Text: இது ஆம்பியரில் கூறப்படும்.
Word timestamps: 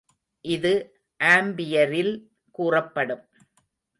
இது 0.45 0.71
ஆம்பியரில் 1.19 2.13
கூறப்படும். 2.51 3.23